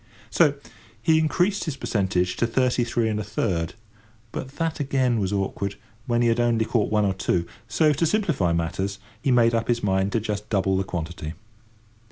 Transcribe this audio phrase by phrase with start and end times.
[0.31, 0.55] So
[0.99, 3.75] he increased his percentage to thirty three and a third;
[4.31, 5.75] but that, again, was awkward,
[6.07, 9.67] when he had only caught one or two; so, to simplify matters, he made up
[9.67, 11.33] his mind to just double the quantity.